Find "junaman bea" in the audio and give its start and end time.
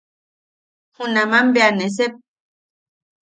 0.95-1.69